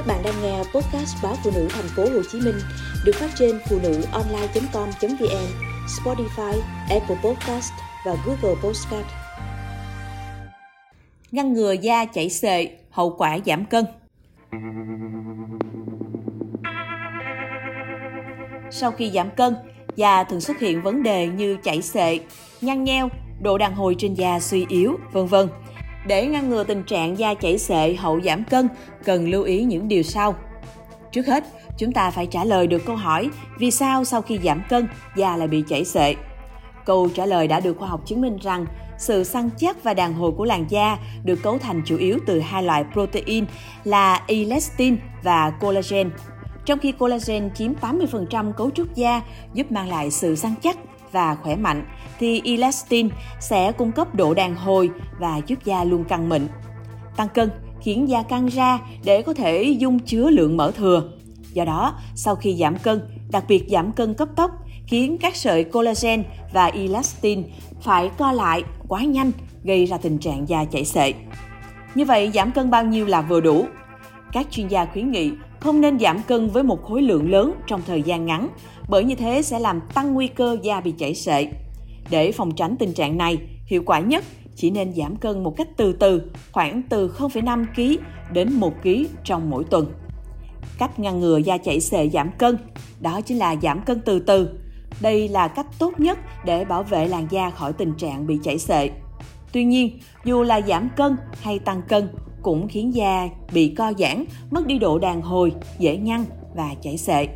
[0.00, 2.54] Các bạn đang nghe podcast báo phụ nữ thành phố Hồ Chí Minh
[3.04, 5.46] được phát trên phụ nữ online.com.vn,
[5.86, 7.72] Spotify, Apple Podcast
[8.06, 9.06] và Google Podcast.
[11.30, 13.84] Ngăn ngừa da chảy xệ, hậu quả giảm cân.
[18.70, 19.54] Sau khi giảm cân,
[19.96, 22.18] da thường xuất hiện vấn đề như chảy xệ,
[22.60, 23.08] nhăn nheo,
[23.40, 25.48] độ đàn hồi trên da suy yếu, vân vân.
[26.06, 28.68] Để ngăn ngừa tình trạng da chảy xệ hậu giảm cân,
[29.04, 30.34] cần lưu ý những điều sau.
[31.12, 31.44] Trước hết,
[31.78, 35.36] chúng ta phải trả lời được câu hỏi vì sao sau khi giảm cân, da
[35.36, 36.14] lại bị chảy xệ.
[36.84, 38.66] Câu trả lời đã được khoa học chứng minh rằng
[38.98, 42.40] sự săn chắc và đàn hồi của làn da được cấu thành chủ yếu từ
[42.40, 43.44] hai loại protein
[43.84, 46.10] là elastin và collagen.
[46.64, 49.20] Trong khi collagen chiếm 80% cấu trúc da,
[49.54, 50.76] giúp mang lại sự săn chắc
[51.12, 51.84] và khỏe mạnh,
[52.18, 53.08] thì elastin
[53.40, 56.48] sẽ cung cấp độ đàn hồi và giúp da luôn căng mịn.
[57.16, 57.50] Tăng cân
[57.80, 61.02] khiến da căng ra để có thể dung chứa lượng mỡ thừa.
[61.52, 64.50] Do đó, sau khi giảm cân, đặc biệt giảm cân cấp tốc,
[64.86, 67.42] khiến các sợi collagen và elastin
[67.80, 69.32] phải co lại quá nhanh,
[69.64, 71.12] gây ra tình trạng da chảy xệ.
[71.94, 73.66] Như vậy, giảm cân bao nhiêu là vừa đủ?
[74.32, 75.30] Các chuyên gia khuyến nghị
[75.60, 78.48] không nên giảm cân với một khối lượng lớn trong thời gian ngắn,
[78.88, 81.48] bởi như thế sẽ làm tăng nguy cơ da bị chảy xệ.
[82.10, 84.24] Để phòng tránh tình trạng này, hiệu quả nhất
[84.56, 88.02] chỉ nên giảm cân một cách từ từ, khoảng từ 0,5 kg
[88.32, 88.88] đến 1 kg
[89.24, 89.92] trong mỗi tuần.
[90.78, 92.58] Cách ngăn ngừa da chảy xệ giảm cân,
[93.00, 94.48] đó chính là giảm cân từ từ.
[95.00, 98.58] Đây là cách tốt nhất để bảo vệ làn da khỏi tình trạng bị chảy
[98.58, 98.90] xệ.
[99.52, 102.08] Tuy nhiên, dù là giảm cân hay tăng cân
[102.42, 106.24] cũng khiến da bị co giãn, mất đi độ đàn hồi, dễ nhăn
[106.54, 107.28] và chảy xệ.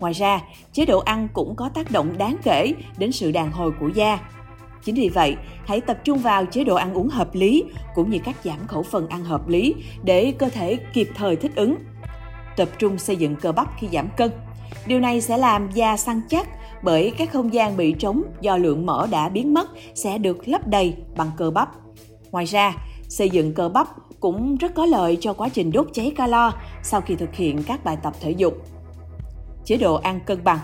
[0.00, 0.42] Ngoài ra,
[0.72, 4.18] chế độ ăn cũng có tác động đáng kể đến sự đàn hồi của da.
[4.84, 7.64] Chính vì vậy, hãy tập trung vào chế độ ăn uống hợp lý
[7.94, 11.52] cũng như cắt giảm khẩu phần ăn hợp lý để cơ thể kịp thời thích
[11.54, 11.74] ứng.
[12.56, 14.30] Tập trung xây dựng cơ bắp khi giảm cân.
[14.86, 16.48] Điều này sẽ làm da săn chắc
[16.82, 20.68] bởi các không gian bị trống do lượng mỡ đã biến mất sẽ được lấp
[20.68, 21.68] đầy bằng cơ bắp.
[22.30, 22.74] Ngoài ra,
[23.08, 23.86] xây dựng cơ bắp
[24.20, 26.52] cũng rất có lợi cho quá trình đốt cháy calo
[26.82, 28.54] sau khi thực hiện các bài tập thể dục.
[29.64, 30.58] Chế độ ăn cân bằng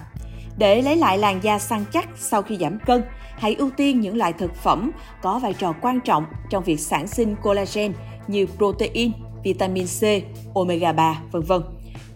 [0.58, 3.02] Để lấy lại làn da săn chắc sau khi giảm cân,
[3.34, 4.90] hãy ưu tiên những loại thực phẩm
[5.22, 7.92] có vai trò quan trọng trong việc sản sinh collagen
[8.28, 9.12] như protein,
[9.44, 10.02] vitamin C,
[10.54, 11.62] omega 3, vân vân.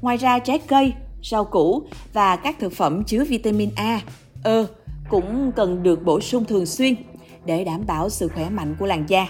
[0.00, 1.82] Ngoài ra trái cây, rau củ
[2.12, 4.00] và các thực phẩm chứa vitamin A,
[4.44, 4.64] E
[5.10, 6.94] cũng cần được bổ sung thường xuyên
[7.44, 9.26] để đảm bảo sự khỏe mạnh của làn da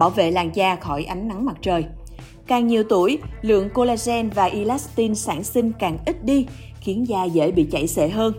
[0.00, 1.84] bảo vệ làn da khỏi ánh nắng mặt trời.
[2.46, 6.46] Càng nhiều tuổi, lượng collagen và elastin sản sinh càng ít đi,
[6.80, 8.32] khiến da dễ bị chảy xệ hơn.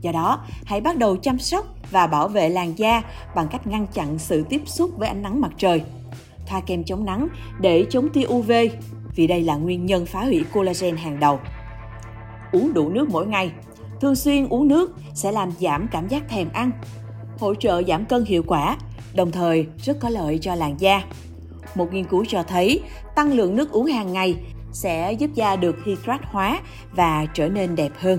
[0.00, 3.02] Do đó, hãy bắt đầu chăm sóc và bảo vệ làn da
[3.34, 5.82] bằng cách ngăn chặn sự tiếp xúc với ánh nắng mặt trời.
[6.46, 7.28] Thoa kem chống nắng
[7.60, 8.52] để chống tia UV,
[9.14, 11.40] vì đây là nguyên nhân phá hủy collagen hàng đầu.
[12.52, 13.50] Uống đủ nước mỗi ngày.
[14.00, 16.70] Thường xuyên uống nước sẽ làm giảm cảm giác thèm ăn,
[17.38, 18.76] hỗ trợ giảm cân hiệu quả
[19.14, 21.02] đồng thời, rất có lợi cho làn da.
[21.74, 22.80] Một nghiên cứu cho thấy,
[23.14, 24.36] tăng lượng nước uống hàng ngày
[24.72, 26.60] sẽ giúp da được hydrat hóa
[26.92, 28.18] và trở nên đẹp hơn.